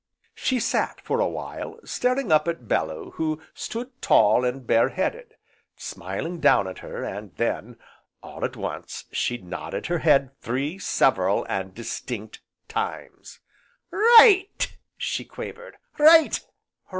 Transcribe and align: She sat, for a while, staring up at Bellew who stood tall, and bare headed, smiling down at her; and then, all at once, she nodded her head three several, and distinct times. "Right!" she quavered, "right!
She 0.33 0.59
sat, 0.59 0.99
for 0.99 1.19
a 1.19 1.27
while, 1.29 1.79
staring 1.85 2.31
up 2.31 2.47
at 2.47 2.67
Bellew 2.67 3.11
who 3.17 3.39
stood 3.53 4.01
tall, 4.01 4.43
and 4.43 4.65
bare 4.65 4.89
headed, 4.89 5.35
smiling 5.75 6.39
down 6.39 6.67
at 6.67 6.79
her; 6.79 7.03
and 7.03 7.35
then, 7.35 7.77
all 8.23 8.43
at 8.43 8.55
once, 8.55 9.05
she 9.11 9.37
nodded 9.37 9.85
her 9.85 9.99
head 9.99 10.31
three 10.41 10.79
several, 10.79 11.43
and 11.47 11.75
distinct 11.75 12.41
times. 12.67 13.41
"Right!" 13.91 14.75
she 14.97 15.23
quavered, 15.23 15.77
"right! 15.99 16.43